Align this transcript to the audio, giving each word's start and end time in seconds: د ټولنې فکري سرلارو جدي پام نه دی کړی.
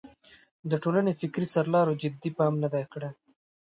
د 0.69 0.71
ټولنې 0.83 1.11
فکري 1.19 1.45
سرلارو 1.53 1.97
جدي 2.01 2.29
پام 2.37 2.53
نه 2.63 2.67
دی 2.73 2.83
کړی. 2.91 3.09